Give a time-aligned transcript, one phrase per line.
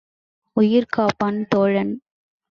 [0.57, 1.93] உயிர் காப்பான் தோழன்.